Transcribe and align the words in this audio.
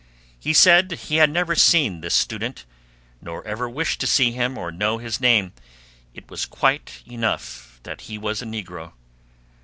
He 0.39 0.51
said 0.51 0.91
he 0.93 1.17
had 1.17 1.29
never 1.29 1.53
seen 1.55 2.01
this 2.01 2.15
student, 2.15 2.65
nor 3.21 3.45
ever 3.47 3.69
wished 3.69 3.99
to 3.99 4.07
see 4.07 4.31
him 4.31 4.57
or 4.57 4.71
know 4.71 4.97
his 4.97 5.21
name; 5.21 5.53
it 6.15 6.27
was 6.27 6.47
quite 6.47 7.03
enough 7.05 7.79
that 7.83 8.01
he 8.01 8.17
was 8.17 8.41
a 8.41 8.45
negro. 8.45 8.93